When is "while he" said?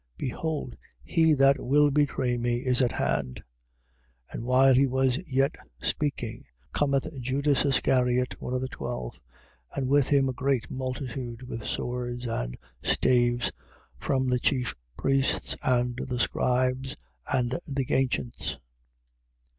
4.45-4.87